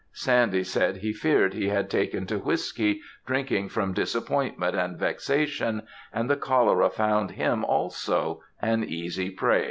[0.13, 6.27] Sandy said he feared he had taken to whiskey drinking from disappointment and vexation, and
[6.27, 9.59] the cholera found him also an easy prey.